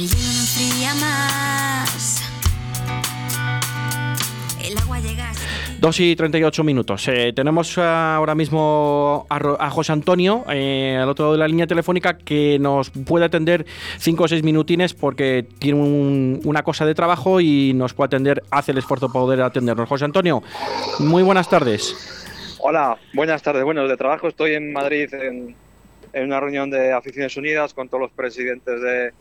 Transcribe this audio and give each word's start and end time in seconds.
El 0.00 0.06
hielo 0.08 0.22
no 0.32 0.40
enfría 0.40 0.94
más. 0.94 2.22
El 4.64 4.78
agua 4.78 4.98
llega 5.00 5.28
hasta 5.28 5.44
aquí. 5.44 5.76
2 5.78 6.00
y 6.00 6.16
38 6.16 6.64
minutos. 6.64 7.06
Eh, 7.08 7.34
tenemos 7.36 7.76
ahora 7.76 8.34
mismo 8.34 9.26
a, 9.28 9.38
Ro- 9.38 9.58
a 9.60 9.68
José 9.68 9.92
Antonio 9.92 10.44
eh, 10.50 10.98
al 10.98 11.06
otro 11.10 11.24
lado 11.26 11.32
de 11.32 11.38
la 11.40 11.48
línea 11.48 11.66
telefónica 11.66 12.16
que 12.16 12.58
nos 12.58 12.88
puede 12.88 13.26
atender 13.26 13.66
5 13.98 14.24
o 14.24 14.28
6 14.28 14.42
minutines 14.42 14.94
porque 14.94 15.46
tiene 15.58 15.78
un- 15.78 16.40
una 16.44 16.62
cosa 16.62 16.86
de 16.86 16.94
trabajo 16.94 17.38
y 17.42 17.72
nos 17.74 17.92
puede 17.92 18.06
atender, 18.06 18.42
hace 18.50 18.72
el 18.72 18.78
esfuerzo 18.78 19.12
por 19.12 19.20
poder 19.24 19.42
atendernos. 19.42 19.86
José 19.86 20.06
Antonio, 20.06 20.42
muy 21.00 21.22
buenas 21.22 21.50
tardes. 21.50 22.56
Hola, 22.58 22.96
buenas 23.12 23.42
tardes. 23.42 23.64
Bueno, 23.64 23.86
de 23.86 23.96
trabajo 23.98 24.28
estoy 24.28 24.54
en 24.54 24.72
Madrid 24.72 25.12
en, 25.12 25.54
en 26.14 26.24
una 26.24 26.40
reunión 26.40 26.70
de 26.70 26.90
Aficiones 26.94 27.36
Unidas 27.36 27.74
con 27.74 27.88
todos 27.90 28.00
los 28.00 28.12
presidentes 28.12 28.80
de, 28.80 29.12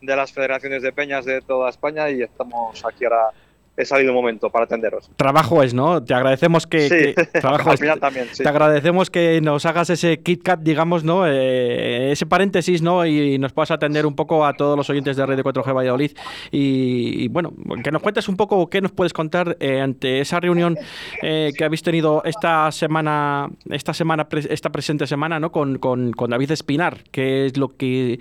de 0.00 0.16
las 0.16 0.32
federaciones 0.32 0.82
de 0.82 0.92
peñas 0.92 1.24
de 1.24 1.40
toda 1.40 1.70
España 1.70 2.10
y 2.10 2.22
estamos 2.22 2.84
aquí 2.84 3.04
ahora. 3.04 3.30
He 3.78 3.84
salido 3.84 4.10
un 4.12 4.16
momento 4.16 4.50
para 4.50 4.64
atenderos. 4.64 5.08
Trabajo 5.16 5.62
es, 5.62 5.72
¿no? 5.72 6.02
Te 6.02 6.12
agradecemos 6.14 6.66
que... 6.66 6.80
sí, 6.88 7.14
que- 7.14 7.24
trabajo 7.40 7.68
al 7.70 7.74
es. 7.74 7.80
final 7.80 8.00
también. 8.00 8.26
Sí. 8.32 8.42
Te 8.42 8.48
agradecemos 8.48 9.08
que 9.08 9.40
nos 9.40 9.64
hagas 9.66 9.88
ese 9.90 10.18
Kit 10.20 10.42
Kat, 10.42 10.60
digamos, 10.60 11.04
¿no? 11.04 11.26
Eh, 11.26 12.10
ese 12.12 12.26
paréntesis, 12.26 12.82
¿no? 12.82 13.06
Y 13.06 13.38
nos 13.38 13.52
puedas 13.52 13.70
atender 13.70 14.04
un 14.04 14.16
poco 14.16 14.44
a 14.44 14.54
todos 14.54 14.76
los 14.76 14.90
oyentes 14.90 15.16
de 15.16 15.24
Red 15.24 15.36
de 15.36 15.44
4G 15.44 15.72
Valladolid. 15.76 16.10
Y, 16.50 17.24
y, 17.24 17.28
bueno, 17.28 17.52
que 17.84 17.90
nos 17.92 18.02
cuentes 18.02 18.28
un 18.28 18.36
poco 18.36 18.68
qué 18.68 18.80
nos 18.80 18.90
puedes 18.92 19.12
contar 19.12 19.56
eh, 19.60 19.80
ante 19.80 20.20
esa 20.20 20.40
reunión 20.40 20.76
eh, 21.22 21.52
que 21.56 21.64
habéis 21.64 21.82
tenido 21.82 22.22
esta 22.24 22.70
semana, 22.72 23.48
esta 23.70 23.94
semana, 23.94 24.26
esta 24.48 24.70
presente 24.70 25.06
semana, 25.06 25.38
¿no? 25.38 25.52
Con, 25.52 25.78
con, 25.78 26.12
con 26.12 26.30
David 26.30 26.50
Espinar, 26.50 26.98
qué 27.12 27.46
es 27.46 27.56
lo 27.56 27.76
que 27.76 28.18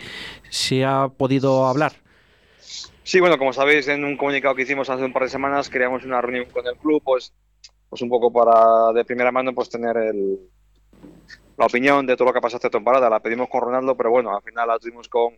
se 0.50 0.86
ha 0.86 1.08
podido 1.10 1.66
hablar. 1.66 1.94
Sí, 3.08 3.22
bueno, 3.22 3.38
como 3.38 3.54
sabéis, 3.54 3.88
en 3.88 4.04
un 4.04 4.18
comunicado 4.18 4.54
que 4.54 4.64
hicimos 4.64 4.90
hace 4.90 5.06
un 5.06 5.14
par 5.14 5.24
de 5.24 5.30
semanas, 5.30 5.70
queríamos 5.70 6.04
una 6.04 6.20
reunión 6.20 6.44
con 6.52 6.68
el 6.68 6.76
club, 6.76 7.02
pues, 7.06 7.34
pues 7.88 8.02
un 8.02 8.10
poco 8.10 8.34
para 8.34 8.92
de 8.92 9.06
primera 9.06 9.32
mano 9.32 9.56
pues 9.56 9.70
tener 9.70 9.96
el, 9.96 10.38
la 11.58 11.68
opinión 11.68 12.06
de 12.06 12.18
todo 12.18 12.26
lo 12.26 12.34
que 12.34 12.40
ha 12.40 12.42
pasado 12.42 12.58
esta 12.58 12.70
temporada. 12.70 13.10
La 13.10 13.22
pedimos 13.22 13.48
con 13.48 13.62
Ronaldo, 13.62 13.96
pero 13.96 14.12
bueno, 14.12 14.36
al 14.36 14.44
final 14.44 14.68
la 14.68 14.78
tuvimos 14.78 15.08
con, 15.08 15.38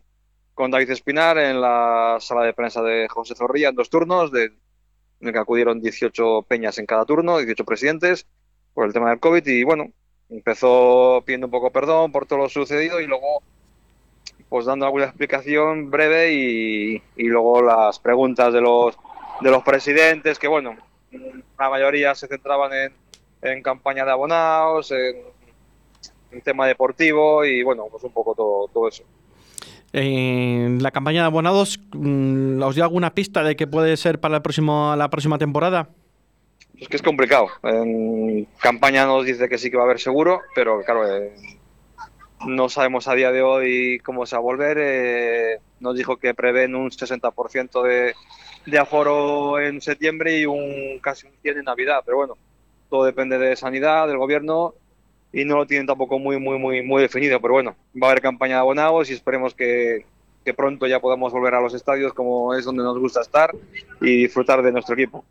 con 0.55 0.71
David 0.71 0.89
Espinar 0.89 1.37
en 1.37 1.61
la 1.61 2.17
sala 2.19 2.41
de 2.41 2.53
prensa 2.55 2.81
de 2.81 3.07
José 3.07 3.35
Zorrilla 3.35 3.69
en 3.69 3.75
dos 3.75 3.91
turnos, 3.91 4.31
de, 4.31 4.45
en 4.45 5.27
el 5.27 5.31
que 5.31 5.37
acudieron 5.37 5.79
18 5.79 6.47
peñas 6.47 6.79
en 6.79 6.87
cada 6.87 7.05
turno, 7.05 7.37
18 7.37 7.65
presidentes, 7.65 8.25
por 8.73 8.87
el 8.87 8.93
tema 8.93 9.11
del 9.11 9.19
COVID. 9.19 9.45
Y 9.45 9.63
bueno, 9.63 9.93
empezó 10.29 11.21
pidiendo 11.23 11.45
un 11.45 11.51
poco 11.51 11.71
perdón 11.71 12.11
por 12.11 12.25
todo 12.25 12.39
lo 12.39 12.49
sucedido 12.49 12.99
y 12.99 13.05
luego 13.05 13.43
pues 14.49 14.65
dando 14.65 14.85
alguna 14.85 15.05
explicación 15.05 15.89
breve 15.91 16.33
y, 16.33 17.01
y 17.15 17.23
luego 17.25 17.61
las 17.61 17.99
preguntas 17.99 18.51
de 18.53 18.61
los 18.61 18.97
de 19.41 19.51
los 19.51 19.63
presidentes 19.63 20.39
que 20.39 20.47
bueno 20.47 20.75
la 21.11 21.69
mayoría 21.69 22.13
se 22.15 22.27
centraban 22.27 22.73
en, 22.73 22.93
en 23.41 23.63
campaña 23.63 24.05
de 24.05 24.11
abonados 24.11 24.91
en, 24.91 25.17
en 26.31 26.41
tema 26.41 26.67
deportivo 26.67 27.45
y 27.45 27.63
bueno 27.63 27.85
pues 27.89 28.03
un 28.03 28.11
poco 28.11 28.35
todo, 28.35 28.67
todo 28.73 28.87
eso 28.87 29.03
En 29.93 30.83
la 30.83 30.91
campaña 30.91 31.21
de 31.21 31.27
abonados, 31.27 31.79
mm, 31.93 32.61
¿os 32.61 32.75
dio 32.75 32.83
alguna 32.83 33.13
pista 33.15 33.43
de 33.43 33.55
que 33.55 33.65
puede 33.65 33.97
ser 33.97 34.19
para 34.19 34.37
el 34.37 34.41
próximo, 34.41 34.95
la 34.95 35.09
próxima 35.09 35.37
temporada? 35.37 35.89
es 36.79 36.87
que 36.87 36.95
es 36.95 37.03
complicado 37.03 37.47
en 37.63 38.47
campaña 38.61 39.05
nos 39.05 39.25
dice 39.25 39.49
que 39.49 39.57
sí 39.57 39.69
que 39.69 39.77
va 39.77 39.83
a 39.83 39.85
haber 39.85 39.99
seguro 39.99 40.41
pero 40.55 40.81
claro 40.83 41.05
eh, 41.07 41.33
no 42.45 42.69
sabemos 42.69 43.07
a 43.07 43.15
día 43.15 43.31
de 43.31 43.41
hoy 43.41 43.99
cómo 43.99 44.25
se 44.25 44.35
va 44.35 44.39
a 44.39 44.43
volver 44.43 44.77
eh, 44.79 45.59
nos 45.79 45.95
dijo 45.95 46.17
que 46.17 46.33
prevén 46.33 46.75
un 46.75 46.89
60% 46.89 47.83
de, 47.83 48.13
de 48.65 48.79
aforo 48.79 49.59
en 49.59 49.81
septiembre 49.81 50.39
y 50.39 50.45
un 50.45 50.99
casi 51.01 51.27
un 51.27 51.33
100 51.41 51.59
en 51.59 51.65
Navidad, 51.65 52.01
pero 52.05 52.17
bueno, 52.17 52.37
todo 52.89 53.05
depende 53.05 53.37
de 53.37 53.55
sanidad, 53.55 54.07
del 54.07 54.17
gobierno 54.17 54.73
y 55.31 55.45
no 55.45 55.57
lo 55.57 55.67
tienen 55.67 55.87
tampoco 55.87 56.19
muy 56.19 56.39
muy 56.39 56.57
muy 56.57 56.81
muy 56.81 57.01
definido, 57.01 57.39
pero 57.39 57.53
bueno, 57.53 57.75
va 58.01 58.07
a 58.07 58.11
haber 58.11 58.21
campaña 58.21 58.55
de 58.55 58.61
abonados 58.61 59.09
y 59.09 59.13
esperemos 59.13 59.53
que, 59.53 60.05
que 60.49 60.55
pronto 60.55 60.87
ya 60.87 60.99
podamos 60.99 61.31
volver 61.31 61.53
a 61.53 61.61
los 61.61 61.75
estadios 61.75 62.11
como 62.11 62.55
es 62.55 62.65
donde 62.65 62.81
nos 62.81 62.97
gusta 62.97 63.21
estar 63.21 63.51
y 64.01 64.23
disfrutar 64.23 64.63
de 64.63 64.71
nuestro 64.71 64.95
equipo. 64.95 65.23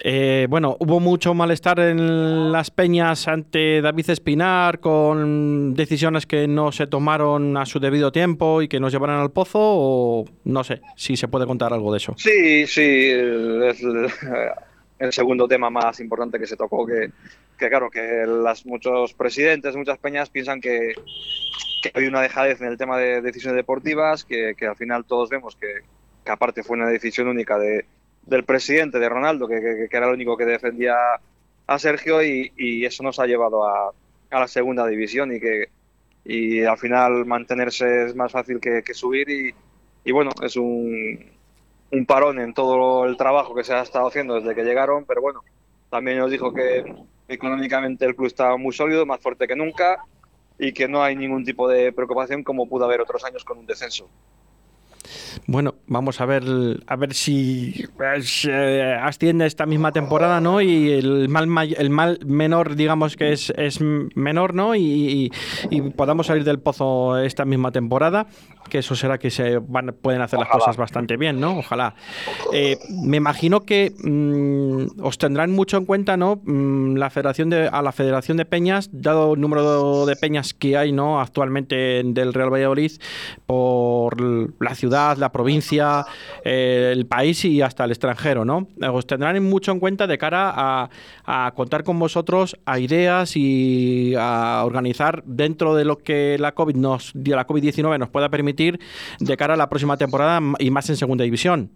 Eh, 0.00 0.48
bueno, 0.50 0.76
hubo 0.80 0.98
mucho 0.98 1.34
malestar 1.34 1.78
en 1.78 2.50
las 2.50 2.72
peñas 2.72 3.28
ante 3.28 3.80
David 3.80 4.10
Espinar 4.10 4.80
con 4.80 5.72
decisiones 5.74 6.26
que 6.26 6.48
no 6.48 6.72
se 6.72 6.88
tomaron 6.88 7.56
a 7.56 7.64
su 7.64 7.78
debido 7.78 8.10
tiempo 8.10 8.60
y 8.60 8.66
que 8.66 8.80
nos 8.80 8.92
llevaron 8.92 9.20
al 9.20 9.30
pozo 9.30 9.60
o 9.60 10.24
no 10.42 10.64
sé 10.64 10.80
si 10.96 11.16
se 11.16 11.28
puede 11.28 11.46
contar 11.46 11.72
algo 11.72 11.92
de 11.92 11.98
eso. 11.98 12.14
Sí, 12.16 12.66
sí, 12.66 12.82
es 12.82 13.80
el, 13.80 14.08
el 14.98 15.12
segundo 15.12 15.46
tema 15.46 15.70
más 15.70 16.00
importante 16.00 16.40
que 16.40 16.46
se 16.48 16.56
tocó, 16.56 16.84
que, 16.84 17.12
que 17.56 17.68
claro, 17.68 17.88
que 17.88 18.24
las, 18.26 18.66
muchos 18.66 19.14
presidentes, 19.14 19.76
muchas 19.76 19.98
peñas 19.98 20.28
piensan 20.28 20.60
que, 20.60 20.94
que 21.80 21.90
hay 21.94 22.06
una 22.06 22.22
dejadez 22.22 22.60
en 22.60 22.68
el 22.68 22.78
tema 22.78 22.98
de 22.98 23.20
decisiones 23.22 23.56
deportivas, 23.56 24.24
que, 24.24 24.54
que 24.56 24.66
al 24.66 24.76
final 24.76 25.04
todos 25.06 25.28
vemos 25.30 25.56
que, 25.56 25.66
que 26.24 26.30
aparte 26.32 26.62
fue 26.62 26.76
una 26.76 26.88
decisión 26.88 27.28
única 27.28 27.58
de, 27.58 27.88
del 28.22 28.44
presidente, 28.44 28.98
de 28.98 29.08
Ronaldo, 29.08 29.48
que, 29.48 29.60
que- 29.90 29.96
era 29.96 30.06
el 30.08 30.14
único 30.14 30.36
que 30.36 30.44
defendía 30.46 30.96
a 31.66 31.78
Sergio 31.78 32.22
y, 32.22 32.52
y 32.56 32.84
eso 32.84 33.02
nos 33.02 33.18
ha 33.18 33.26
llevado 33.26 33.66
a, 33.66 33.90
a 34.30 34.40
la 34.40 34.48
segunda 34.48 34.86
división 34.86 35.34
y 35.34 35.40
que 35.40 35.68
y 36.24 36.62
al 36.64 36.78
final 36.78 37.24
mantenerse 37.26 38.06
es 38.06 38.14
más 38.16 38.32
fácil 38.32 38.60
que 38.60 38.82
subir 38.94 39.30
y, 39.30 39.54
y 40.04 40.12
bueno, 40.12 40.30
es 40.42 40.56
un, 40.56 41.38
un 41.90 42.06
parón 42.06 42.38
en 42.40 42.54
todo 42.54 43.04
el 43.06 43.16
trabajo 43.16 43.54
que 43.54 43.64
se 43.64 43.72
ha 43.74 43.82
estado 43.82 44.08
haciendo 44.08 44.34
desde 44.40 44.54
que 44.54 44.64
llegaron, 44.64 45.06
pero 45.06 45.22
bueno, 45.22 45.44
también 45.90 46.18
nos 46.18 46.30
dijo 46.30 46.52
que 46.52 46.84
económicamente 47.28 48.04
el 48.04 48.14
club 48.16 48.26
estaba 48.28 48.56
muy 48.56 48.72
sólido, 48.72 49.06
más 49.06 49.20
fuerte 49.20 49.46
que 49.48 49.56
nunca 49.56 49.98
y 50.58 50.72
que 50.72 50.88
no 50.88 51.02
hay 51.02 51.16
ningún 51.16 51.44
tipo 51.44 51.68
de 51.68 51.92
preocupación 51.92 52.42
como 52.42 52.68
pudo 52.68 52.84
haber 52.84 53.00
otros 53.00 53.24
años 53.24 53.44
con 53.44 53.58
un 53.58 53.66
descenso. 53.66 54.08
Bueno, 55.46 55.74
vamos 55.86 56.20
a 56.20 56.26
ver 56.26 56.44
a 56.86 56.96
ver 56.96 57.14
si 57.14 57.84
eh, 58.48 58.96
asciende 59.02 59.46
esta 59.46 59.66
misma 59.66 59.92
temporada, 59.92 60.40
¿no? 60.40 60.60
Y 60.60 60.90
el 60.90 61.28
mal 61.28 61.48
el 61.76 61.90
mal 61.90 62.18
menor, 62.26 62.76
digamos 62.76 63.16
que 63.16 63.32
es, 63.32 63.50
es 63.56 63.80
menor, 63.80 64.54
¿no? 64.54 64.74
Y, 64.74 64.80
y- 64.82 65.30
y 65.70 65.80
podamos 65.90 66.26
salir 66.28 66.44
del 66.44 66.58
pozo 66.60 67.18
esta 67.18 67.44
misma 67.44 67.72
temporada, 67.72 68.26
que 68.70 68.78
eso 68.78 68.94
será 68.94 69.18
que 69.18 69.30
se 69.30 69.58
van, 69.58 69.94
pueden 70.00 70.20
hacer 70.22 70.38
las 70.38 70.48
cosas 70.48 70.76
bastante 70.76 71.16
bien, 71.16 71.40
¿no? 71.40 71.58
Ojalá. 71.58 71.94
Eh, 72.52 72.78
me 72.90 73.16
imagino 73.16 73.62
que 73.62 73.92
mm, 74.02 75.02
os 75.02 75.18
tendrán 75.18 75.50
mucho 75.52 75.76
en 75.76 75.84
cuenta, 75.84 76.16
¿no? 76.16 76.40
Mm, 76.44 76.96
la 76.96 77.10
federación 77.10 77.50
de, 77.50 77.68
a 77.68 77.82
la 77.82 77.92
Federación 77.92 78.36
de 78.36 78.44
Peñas, 78.44 78.90
dado 78.92 79.34
el 79.34 79.40
número 79.40 80.06
de 80.06 80.16
peñas 80.16 80.54
que 80.54 80.76
hay, 80.76 80.92
¿no? 80.92 81.20
Actualmente 81.20 82.02
del 82.04 82.32
Real 82.34 82.52
Valladolid, 82.52 82.92
por 83.46 84.20
la 84.62 84.74
ciudad, 84.74 85.17
la 85.18 85.32
provincia, 85.32 86.06
eh, 86.44 86.90
el 86.92 87.06
país 87.06 87.44
y 87.44 87.62
hasta 87.62 87.84
el 87.84 87.90
extranjero, 87.90 88.44
¿no? 88.44 88.68
Os 88.92 89.06
tendrán 89.06 89.42
mucho 89.44 89.72
en 89.72 89.80
cuenta 89.80 90.06
de 90.06 90.18
cara 90.18 90.52
a, 90.54 90.90
a 91.24 91.52
contar 91.54 91.84
con 91.84 91.98
vosotros 91.98 92.56
a 92.64 92.78
ideas 92.78 93.36
y 93.36 94.14
a 94.18 94.62
organizar 94.64 95.22
dentro 95.24 95.74
de 95.74 95.84
lo 95.84 95.98
que 95.98 96.36
la 96.38 96.52
COVID 96.52 96.76
nos, 96.76 97.14
la 97.14 97.46
COVID-19 97.46 97.98
nos 97.98 98.08
pueda 98.10 98.28
permitir 98.28 98.80
de 99.18 99.36
cara 99.36 99.54
a 99.54 99.56
la 99.56 99.68
próxima 99.68 99.96
temporada 99.96 100.40
y 100.58 100.70
más 100.70 100.88
en 100.90 100.96
segunda 100.96 101.24
división. 101.24 101.70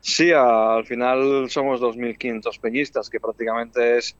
Sí, 0.00 0.32
al 0.32 0.84
final 0.84 1.48
somos 1.48 1.80
2.500 1.80 2.60
peñistas, 2.60 3.08
que 3.08 3.18
prácticamente 3.20 3.96
es, 3.96 4.14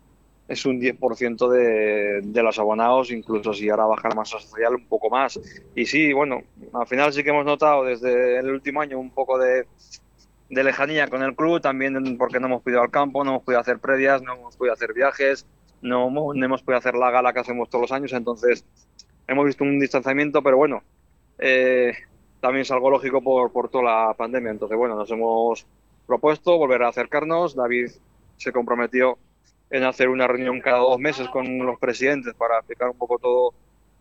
es 0.48 0.66
un 0.66 0.78
10% 0.80 1.48
de, 1.48 2.20
de 2.22 2.42
los 2.42 2.58
abonados, 2.58 3.10
incluso 3.10 3.52
si 3.54 3.68
ahora 3.70 3.86
baja 3.86 4.08
la 4.10 4.14
masa 4.16 4.38
social 4.40 4.74
un 4.74 4.86
poco 4.88 5.10
más. 5.10 5.40
Y 5.74 5.86
sí, 5.86 6.12
bueno, 6.12 6.40
al 6.72 6.86
final 6.86 7.12
sí 7.12 7.22
que 7.24 7.30
hemos 7.30 7.44
notado 7.46 7.84
desde 7.84 8.38
el 8.38 8.50
último 8.50 8.80
año 8.82 8.98
un 8.98 9.12
poco 9.12 9.38
de, 9.38 9.66
de 10.48 10.64
lejanía 10.64 11.08
con 11.08 11.22
el 11.22 11.34
club, 11.34 11.60
también 11.60 12.16
porque 12.18 12.40
no 12.40 12.46
hemos 12.46 12.62
podido 12.62 12.82
al 12.82 12.90
campo, 12.90 13.24
no 13.24 13.30
hemos 13.32 13.42
podido 13.44 13.60
hacer 13.60 13.78
previas, 13.80 14.22
no 14.22 14.34
hemos 14.34 14.56
podido 14.56 14.74
hacer 14.74 14.92
viajes, 14.92 15.46
no, 15.80 16.08
hemos- 16.08 16.62
podido 16.62 16.78
hacer 16.78 16.94
la 16.94 17.10
gala 17.10 17.32
que 17.32 17.40
hacemos 17.40 17.68
todos 17.70 17.82
los 17.82 17.92
años, 17.92 18.12
entonces 18.12 18.64
hemos 19.26 19.46
visto 19.46 19.64
un 19.64 19.78
distanciamiento, 19.80 20.42
pero 20.42 20.56
bueno, 20.56 20.82
eh, 21.38 21.94
también 22.40 22.62
es 22.62 22.70
algo 22.70 22.90
lógico 22.90 23.22
por, 23.22 23.52
por 23.52 23.70
toda 23.70 23.84
la 24.08 24.14
pandemia. 24.14 24.50
Entonces, 24.52 24.76
bueno, 24.76 24.96
nos 24.96 25.10
hemos 25.10 25.66
propuesto 26.06 26.58
volver 26.58 26.82
a 26.82 26.88
acercarnos. 26.88 27.54
David 27.56 27.90
se 28.36 28.52
comprometió 28.52 29.18
en 29.74 29.82
hacer 29.82 30.08
una 30.08 30.28
reunión 30.28 30.60
cada 30.60 30.78
dos 30.78 31.00
meses 31.00 31.28
con 31.28 31.58
los 31.58 31.78
presidentes 31.80 32.32
para 32.34 32.58
explicar 32.58 32.90
un 32.90 32.96
poco 32.96 33.18
todo, 33.18 33.54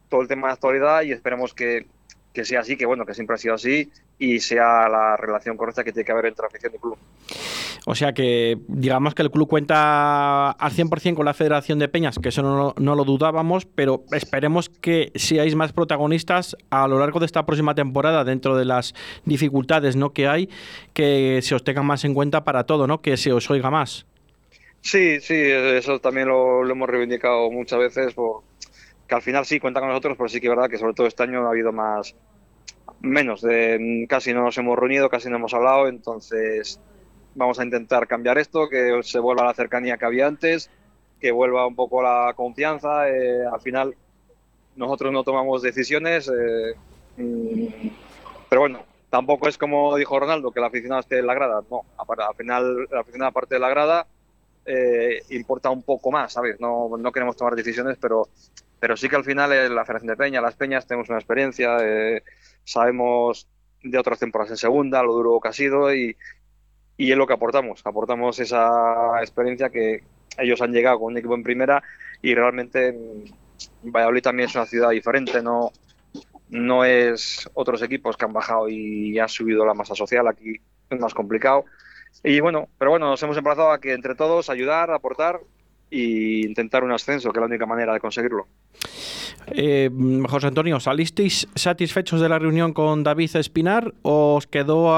todo 0.07 0.21
el 0.21 0.27
tema 0.27 0.47
de 0.47 0.53
actualidad 0.53 1.01
y 1.01 1.11
esperemos 1.11 1.55
que, 1.55 1.87
que 2.31 2.45
sea 2.45 2.59
así, 2.59 2.77
que 2.77 2.85
bueno, 2.85 3.07
que 3.07 3.15
siempre 3.15 3.33
ha 3.33 3.37
sido 3.39 3.55
así 3.55 3.89
y 4.19 4.39
sea 4.39 4.87
la 4.87 5.17
relación 5.17 5.57
correcta 5.57 5.83
que 5.83 5.91
tiene 5.91 6.05
que 6.05 6.11
haber 6.11 6.27
entre 6.27 6.45
afición 6.45 6.73
y 6.75 6.77
club. 6.77 6.97
O 7.87 7.95
sea 7.95 8.13
que, 8.13 8.59
digamos 8.67 9.15
que 9.15 9.23
el 9.23 9.31
club 9.31 9.47
cuenta 9.47 10.51
al 10.51 10.71
100% 10.71 11.15
con 11.15 11.25
la 11.25 11.33
Federación 11.33 11.79
de 11.79 11.87
Peñas, 11.89 12.19
que 12.19 12.29
eso 12.29 12.43
no, 12.43 12.75
no, 12.77 12.95
lo 12.95 13.03
dudábamos, 13.03 13.65
pero 13.65 14.03
esperemos 14.11 14.69
que 14.69 15.11
seáis 15.15 15.55
más 15.55 15.73
protagonistas 15.73 16.55
a 16.69 16.87
lo 16.87 16.99
largo 16.99 17.19
de 17.19 17.25
esta 17.25 17.47
próxima 17.47 17.73
temporada, 17.73 18.23
dentro 18.23 18.55
de 18.55 18.65
las 18.65 18.93
dificultades 19.25 19.95
¿no? 19.95 20.13
que 20.13 20.27
hay, 20.27 20.49
que 20.93 21.39
se 21.41 21.55
os 21.55 21.63
tengan 21.63 21.87
más 21.87 22.05
en 22.05 22.13
cuenta 22.13 22.43
para 22.43 22.65
todo, 22.65 22.85
¿no? 22.85 23.01
que 23.01 23.17
se 23.17 23.33
os 23.33 23.49
oiga 23.49 23.71
más. 23.71 24.05
Sí, 24.83 25.21
sí, 25.21 25.33
eso 25.35 25.99
también 25.99 26.27
lo, 26.27 26.69
hemos 26.69 26.89
reivindicado 26.89 27.49
muchas 27.49 27.79
veces, 27.79 28.13
por, 28.13 28.43
que 29.07 29.15
al 29.15 29.21
final 29.21 29.45
sí 29.45 29.57
cuenta 29.57 29.79
con 29.79 29.87
nosotros, 29.87 30.17
pero 30.17 30.27
sí 30.27 30.41
que 30.41 30.47
es 30.47 30.55
verdad 30.55 30.69
que 30.69 30.77
sobre 30.77 30.93
todo 30.93 31.07
este 31.07 31.23
año 31.23 31.47
ha 31.47 31.49
habido 31.51 31.71
más, 31.71 32.13
menos, 32.99 33.41
de, 33.41 34.05
casi 34.09 34.33
no 34.33 34.43
nos 34.43 34.57
hemos 34.57 34.77
reunido, 34.77 35.09
casi 35.09 35.29
no 35.29 35.37
hemos 35.37 35.53
hablado, 35.53 35.87
entonces 35.87 36.81
vamos 37.33 37.59
a 37.59 37.63
intentar 37.63 38.07
cambiar 38.07 38.37
esto, 38.37 38.67
que 38.67 38.99
se 39.03 39.19
vuelva 39.19 39.45
la 39.45 39.53
cercanía 39.53 39.97
que 39.97 40.05
había 40.05 40.27
antes, 40.27 40.69
que 41.21 41.31
vuelva 41.31 41.65
un 41.65 41.75
poco 41.75 42.03
la 42.03 42.33
confianza. 42.35 43.09
Eh, 43.09 43.45
al 43.45 43.61
final, 43.61 43.95
nosotros 44.75 45.13
no 45.13 45.23
tomamos 45.23 45.61
decisiones, 45.61 46.27
eh, 46.29 46.75
mm, 47.15 47.87
pero 48.49 48.61
bueno, 48.61 48.83
tampoco 49.09 49.47
es 49.47 49.57
como 49.57 49.95
dijo 49.95 50.19
Ronaldo, 50.19 50.51
que 50.51 50.59
la 50.59 50.67
aficionado 50.67 50.99
esté 50.99 51.19
en 51.19 51.27
la 51.27 51.35
grada. 51.35 51.61
No, 51.71 51.85
al 51.97 52.35
final, 52.35 52.85
la 52.91 52.99
aficionada 52.99 53.29
aparte 53.29 53.55
de 53.55 53.61
la 53.61 53.69
grada 53.69 54.07
eh, 54.65 55.21
importa 55.29 55.69
un 55.69 55.83
poco 55.83 56.11
más, 56.11 56.33
¿sabes? 56.33 56.59
No, 56.59 56.97
no 56.97 57.11
queremos 57.11 57.35
tomar 57.35 57.55
decisiones, 57.55 57.97
pero, 57.99 58.27
pero 58.79 58.95
sí 58.97 59.09
que 59.09 59.15
al 59.15 59.23
final 59.23 59.49
la 59.73 59.85
Federación 59.85 60.09
de 60.09 60.17
Peña, 60.17 60.41
las 60.41 60.55
Peñas, 60.55 60.87
tenemos 60.87 61.09
una 61.09 61.19
experiencia, 61.19 61.77
sabemos 62.63 63.47
de 63.83 63.97
otras 63.97 64.19
temporadas 64.19 64.51
en 64.51 64.57
segunda, 64.57 65.03
lo 65.03 65.13
duro 65.13 65.39
que 65.41 65.49
ha 65.49 65.53
sido 65.53 65.93
y, 65.93 66.15
y 66.97 67.11
es 67.11 67.17
lo 67.17 67.27
que 67.27 67.33
aportamos. 67.33 67.81
Aportamos 67.85 68.39
esa 68.39 69.19
experiencia 69.19 69.69
que 69.69 70.03
ellos 70.37 70.61
han 70.61 70.71
llegado 70.71 70.99
con 70.99 71.13
un 71.13 71.17
equipo 71.17 71.35
en 71.35 71.43
primera 71.43 71.83
y 72.21 72.33
realmente 72.33 72.97
Valladolid 73.83 74.21
también 74.21 74.49
es 74.49 74.55
una 74.55 74.65
ciudad 74.65 74.89
diferente, 74.89 75.41
no, 75.41 75.71
no 76.49 76.85
es 76.85 77.49
otros 77.53 77.81
equipos 77.81 78.17
que 78.17 78.25
han 78.25 78.33
bajado 78.33 78.69
y 78.69 79.17
han 79.19 79.29
subido 79.29 79.65
la 79.65 79.73
masa 79.73 79.95
social, 79.95 80.27
aquí 80.27 80.59
es 80.89 80.99
más 80.99 81.13
complicado. 81.13 81.65
Y 82.23 82.39
bueno, 82.39 82.67
pero 82.77 82.91
bueno, 82.91 83.09
nos 83.09 83.23
hemos 83.23 83.37
emplazado 83.37 83.71
a 83.71 83.79
que 83.79 83.93
entre 83.93 84.15
todos 84.15 84.49
ayudar, 84.49 84.91
aportar 84.91 85.39
e 85.91 86.43
intentar 86.45 86.83
un 86.83 86.91
ascenso, 86.91 87.31
que 87.31 87.39
es 87.39 87.41
la 87.41 87.47
única 87.47 87.65
manera 87.65 87.93
de 87.93 87.99
conseguirlo. 87.99 88.47
Eh, 89.47 89.89
José 90.29 90.47
Antonio, 90.47 90.79
¿salisteis 90.79 91.47
satisfechos 91.53 92.21
de 92.21 92.29
la 92.29 92.39
reunión 92.39 92.73
con 92.73 93.03
David 93.03 93.35
Espinar 93.35 93.93
o 94.01 94.35
os 94.35 94.47
quedó 94.47 94.95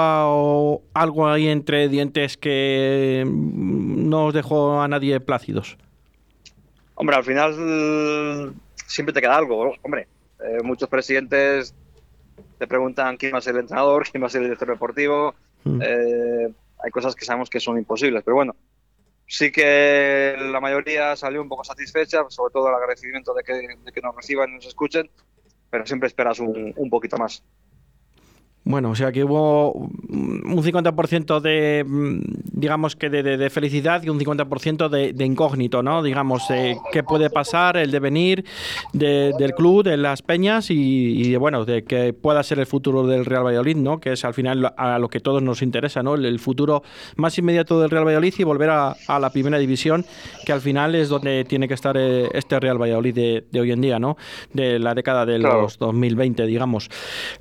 algo 0.94 1.28
ahí 1.28 1.48
entre 1.48 1.90
dientes 1.90 2.38
que 2.38 3.24
no 3.28 4.28
os 4.28 4.34
dejó 4.34 4.82
a 4.82 4.88
nadie 4.88 5.20
plácidos? 5.20 5.78
Hombre, 6.96 7.16
al 7.16 7.24
final 7.24 8.54
siempre 8.86 9.14
te 9.14 9.22
queda 9.22 9.36
algo. 9.36 9.74
Hombre, 9.82 10.08
eh, 10.40 10.62
muchos 10.64 10.88
presidentes 10.90 11.74
te 12.58 12.68
preguntan 12.68 13.18
quién 13.18 13.34
va 13.34 13.40
a 13.40 13.42
ser 13.42 13.56
el 13.56 13.62
entrenador, 13.62 14.06
quién 14.12 14.24
va 14.24 14.28
a 14.28 14.30
ser 14.30 14.42
el 14.42 14.48
director 14.48 14.70
deportivo. 14.70 15.36
Mm. 15.64 15.82
Eh, 15.82 16.54
hay 16.84 16.92
cosas 16.92 17.16
que 17.16 17.26
sabemos 17.26 17.50
que 17.50 17.60
son 17.60 17.78
imposibles, 17.78 18.24
pero 18.24 18.36
bueno, 18.36 18.56
sí 19.28 19.52
que 19.52 20.36
la 20.38 20.60
mayoría 20.60 21.16
salió 21.16 21.42
un 21.42 21.50
poco 21.50 21.64
satisfecha, 21.64 22.24
sobre 22.30 22.54
todo 22.54 22.70
el 22.70 22.76
agradecimiento 22.76 23.34
de 23.34 23.44
que, 23.44 24.02
nos 24.02 24.16
reciban 24.16 24.50
y 24.52 24.56
nos 24.56 24.66
escuchen, 24.68 25.10
pero 25.70 25.86
siempre 25.86 26.08
esperas 26.08 26.40
un, 26.40 26.74
un 26.76 26.90
poquito 26.90 27.18
más. 27.18 27.44
Bueno, 28.66 28.90
o 28.90 28.96
sea 28.96 29.12
que 29.12 29.24
hubo 29.24 29.74
un 29.74 30.42
50% 30.44 31.40
de, 31.40 31.84
mm, 31.88 32.20
digamos 32.56 32.96
que 32.96 33.10
de, 33.10 33.50
felicidad 33.50 34.02
y 34.04 34.10
un 34.10 34.20
50% 34.20 34.90
de, 34.90 35.12
de, 35.14 35.26
incógnito, 35.26 35.84
¿no? 35.84 36.02
Digamos, 36.02 36.50
eh, 36.50 36.78
qué 36.92 37.04
puede 37.04 37.30
pasar, 37.30 37.76
el 37.76 37.92
devenir 37.92 38.46
del 38.94 39.54
club, 39.56 39.84
de 39.84 39.98
las 39.98 40.22
peñas 40.22 40.68
y, 40.70 41.36
bueno, 41.36 41.66
de 41.66 41.84
que 41.84 42.14
pueda 42.14 42.42
ser 42.44 42.60
el 42.60 42.66
futuro 42.66 43.06
del 43.06 43.26
Real 43.26 43.46
Valladolid, 43.46 43.76
¿no? 43.76 44.00
Que 44.00 44.14
es 44.14 44.24
al 44.24 44.34
final 44.34 44.74
a 44.78 45.00
lo 45.00 45.10
que 45.10 45.20
todos 45.20 45.44
nos 45.44 45.62
interesa, 45.62 46.02
¿no? 46.02 46.16
El, 46.16 46.40
futuro 46.46 46.84
más 47.16 47.38
inmediato 47.38 47.80
del 47.80 47.90
Real 47.90 48.06
Valladolid 48.06 48.34
y 48.38 48.44
volver 48.44 48.70
a, 48.70 48.96
la 49.20 49.30
primera 49.32 49.58
división, 49.58 50.06
que 50.46 50.54
al 50.54 50.62
final 50.62 50.96
es 50.96 51.10
donde 51.10 51.44
tiene 51.46 51.68
que 51.68 51.74
estar 51.74 51.96
eh, 51.98 52.30
este 52.34 52.60
Real 52.60 52.82
Valladolid 52.82 53.16
de, 53.52 53.60
hoy 53.60 53.72
en 53.72 53.82
día, 53.82 54.00
¿no? 54.00 54.16
De 54.54 54.80
la 54.80 54.94
década 54.94 55.26
de 55.26 55.40
los 55.40 55.78
2020, 55.80 56.46
digamos. 56.46 56.90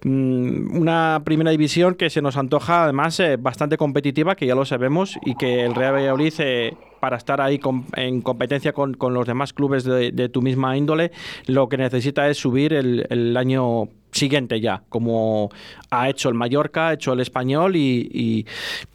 Mm, 0.02 0.76
una 0.76 1.22
primera 1.24 1.50
división 1.50 1.94
que 1.94 2.10
se 2.10 2.22
nos 2.22 2.36
antoja 2.36 2.84
además 2.84 3.20
eh, 3.20 3.36
bastante 3.36 3.76
competitiva, 3.76 4.34
que 4.34 4.46
ya 4.46 4.54
lo 4.54 4.64
sabemos, 4.64 5.03
y 5.24 5.34
que 5.34 5.64
el 5.64 5.74
Real 5.74 5.94
Valladolid, 5.94 6.34
eh, 6.38 6.76
para 7.04 7.18
estar 7.18 7.40
ahí 7.42 7.60
en 7.96 8.22
competencia 8.22 8.72
con, 8.72 8.96
los 8.98 9.26
demás 9.26 9.52
clubes 9.52 9.84
de, 9.84 10.28
tu 10.30 10.40
misma 10.40 10.74
índole, 10.74 11.12
lo 11.46 11.68
que 11.68 11.76
necesita 11.76 12.28
es 12.30 12.38
subir 12.38 12.72
el, 12.72 13.36
año 13.36 13.88
siguiente 14.10 14.58
ya, 14.60 14.84
como 14.88 15.50
ha 15.90 16.08
hecho 16.08 16.30
el 16.30 16.34
Mallorca, 16.34 16.88
ha 16.88 16.92
hecho 16.94 17.12
el 17.12 17.20
Español 17.20 17.76
y, 17.76 18.46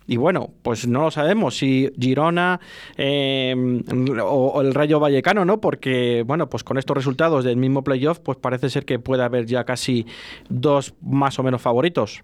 bueno, 0.07 0.49
pues 0.63 0.87
no 0.87 1.03
lo 1.03 1.11
sabemos 1.11 1.57
si 1.57 1.91
Girona 1.99 2.59
em, 2.97 3.83
o, 4.23 4.59
el 4.61 4.73
Rayo 4.73 4.99
Vallecano, 4.99 5.45
¿no? 5.45 5.61
Porque, 5.61 6.23
bueno, 6.25 6.49
pues 6.49 6.63
con 6.63 6.79
estos 6.79 6.97
resultados 6.97 7.43
del 7.43 7.57
mismo 7.57 7.83
playoff, 7.83 8.17
pues 8.19 8.39
parece 8.39 8.71
ser 8.71 8.85
que 8.85 8.97
puede 8.97 9.21
haber 9.21 9.45
ya 9.45 9.65
casi 9.65 10.07
dos 10.49 10.95
más 11.01 11.37
o 11.37 11.43
menos 11.43 11.61
favoritos. 11.61 12.23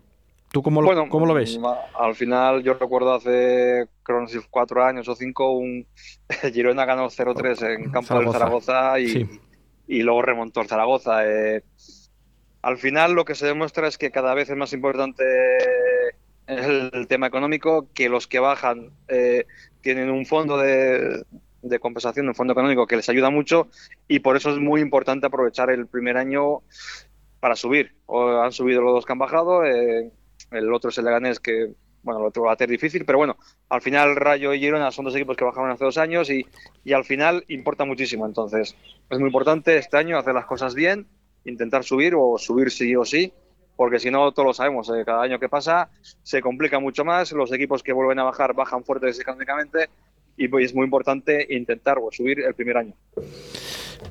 ¿Tú 0.55 0.63
cómo 0.63 0.81
lo, 0.81 1.09
cómo 1.09 1.25
lo 1.25 1.33
ves? 1.33 1.59
Al 1.99 2.15
final, 2.15 2.63
yo 2.63 2.75
recuerdo 2.75 3.13
hace 3.13 3.89
creo, 4.03 4.25
cuatro 4.49 4.85
años 4.85 5.05
o 5.09 5.13
cinco, 5.13 5.51
un 5.51 5.85
Girona 6.53 6.85
ganó 6.85 7.09
0-3 7.09 7.75
en 7.75 7.91
campo 7.91 8.17
del 8.17 8.31
Zaragoza 8.31 8.97
y, 8.97 9.29
y, 9.85 10.01
luego 10.01 10.21
remontó 10.21 10.61
el 10.61 10.69
Zaragoza. 10.69 11.27
Eh, 11.29 11.61
al 12.61 12.77
final, 12.77 13.11
lo 13.11 13.25
que 13.25 13.35
se 13.35 13.45
demuestra 13.45 13.89
es 13.89 13.97
que 13.97 14.11
cada 14.11 14.33
vez 14.33 14.49
es 14.49 14.55
más 14.55 14.71
importante 14.71 15.25
el, 16.47 17.05
tema 17.09 17.27
económico, 17.27 17.89
que 17.93 18.07
los 18.07 18.25
que 18.25 18.39
bajan 18.39 18.91
eh, 19.09 19.47
tienen 19.81 20.09
un 20.09 20.25
fondo 20.25 20.57
de, 20.57 21.25
de 21.63 21.79
compensación, 21.79 22.29
un 22.29 22.33
fondo 22.33 22.53
económico 22.53 22.87
que 22.87 22.95
les 22.95 23.09
ayuda 23.09 23.29
mucho 23.29 23.67
y 24.07 24.19
por 24.19 24.37
eso 24.37 24.51
es 24.51 24.57
muy 24.59 24.79
importante 24.79 25.27
aprovechar 25.27 25.69
el 25.69 25.85
primer 25.87 26.15
año 26.15 26.61
para 27.41 27.57
subir. 27.57 27.93
O 28.05 28.41
han 28.41 28.53
subido 28.53 28.81
los 28.81 28.93
dos 28.93 29.05
que 29.05 29.11
han 29.11 29.19
bajado. 29.19 29.65
Eh, 29.65 30.13
el 30.55 30.73
otro 30.73 30.89
es 30.89 30.97
el 30.97 31.05
Leganés 31.05 31.39
que, 31.39 31.73
bueno, 32.03 32.19
lo 32.19 32.27
otro 32.27 32.43
va 32.43 32.53
a 32.53 32.57
ser 32.57 32.69
difícil, 32.69 33.05
pero 33.05 33.17
bueno, 33.17 33.37
al 33.69 33.81
final 33.81 34.15
Rayo 34.15 34.53
y 34.53 34.59
Girona 34.59 34.91
son 34.91 35.05
dos 35.05 35.15
equipos 35.15 35.35
que 35.37 35.45
bajaron 35.45 35.71
hace 35.71 35.85
dos 35.85 35.97
años 35.97 36.29
y, 36.29 36.45
y 36.83 36.93
al 36.93 37.03
final 37.03 37.43
importa 37.47 37.85
muchísimo. 37.85 38.25
Entonces, 38.25 38.75
es 39.09 39.19
muy 39.19 39.27
importante 39.27 39.77
este 39.77 39.97
año 39.97 40.17
hacer 40.17 40.33
las 40.33 40.45
cosas 40.45 40.75
bien, 40.75 41.07
intentar 41.45 41.83
subir 41.83 42.13
o 42.15 42.37
subir 42.37 42.71
sí 42.71 42.95
o 42.95 43.05
sí, 43.05 43.33
porque 43.75 43.99
si 43.99 44.09
no, 44.09 44.31
todos 44.31 44.47
lo 44.47 44.53
sabemos, 44.53 44.89
eh, 44.89 45.03
cada 45.05 45.23
año 45.23 45.39
que 45.39 45.49
pasa 45.49 45.89
se 46.23 46.41
complica 46.41 46.79
mucho 46.79 47.03
más, 47.03 47.31
los 47.31 47.51
equipos 47.51 47.83
que 47.83 47.93
vuelven 47.93 48.19
a 48.19 48.23
bajar 48.23 48.53
bajan 48.53 48.83
fuertes 48.83 49.19
económicamente 49.19 49.89
y 50.37 50.47
pues, 50.47 50.65
es 50.65 50.75
muy 50.75 50.85
importante 50.85 51.45
intentar 51.49 51.97
o 51.99 52.11
subir 52.11 52.41
el 52.41 52.53
primer 52.53 52.77
año. 52.77 52.93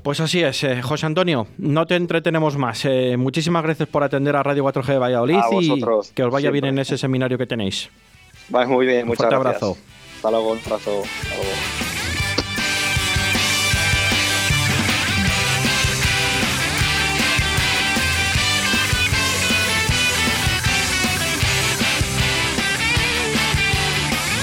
Pues 0.05 0.21
así 0.21 0.43
es, 0.43 0.63
eh, 0.65 0.83
José 0.83 1.07
Antonio, 1.07 1.47
no 1.57 1.87
te 1.87 1.97
entretenemos 1.97 2.59
más. 2.59 2.85
Eh, 2.85 3.17
muchísimas 3.17 3.63
gracias 3.63 3.89
por 3.89 4.05
atender 4.05 4.37
a 4.37 4.43
Radio 4.43 4.63
4G 4.63 4.93
de 4.93 4.99
Valladolid 4.99 5.39
y 5.63 5.83
que 6.13 6.23
os 6.23 6.31
vaya 6.31 6.51
bien 6.51 6.67
en 6.67 6.79
ese 6.79 6.99
seminario 6.99 7.39
que 7.39 7.47
tenéis. 7.47 7.89
Va 8.55 8.67
muy 8.67 8.85
bien, 8.85 9.07
muchas 9.07 9.25
Un 9.25 9.31
fuerte 9.31 9.35
abrazo. 9.35 9.79
Hasta 10.17 10.31
luego, 10.31 10.53
un 10.53 10.59
abrazo. 10.59 11.03
Hasta 11.05 11.37
luego. 11.37 11.74